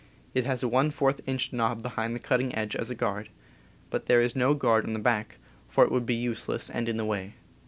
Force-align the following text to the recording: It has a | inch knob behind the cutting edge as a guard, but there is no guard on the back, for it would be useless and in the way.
It 0.33 0.45
has 0.45 0.63
a 0.63 1.21
| 1.25 1.25
inch 1.27 1.53
knob 1.53 1.83
behind 1.83 2.15
the 2.15 2.19
cutting 2.19 2.55
edge 2.55 2.75
as 2.75 2.89
a 2.89 2.95
guard, 2.95 3.29
but 3.91 4.07
there 4.07 4.19
is 4.19 4.35
no 4.35 4.55
guard 4.55 4.83
on 4.83 4.93
the 4.93 4.97
back, 4.99 5.37
for 5.67 5.83
it 5.83 5.91
would 5.91 6.07
be 6.07 6.15
useless 6.15 6.71
and 6.71 6.89
in 6.89 6.97
the 6.97 7.05
way. 7.05 7.35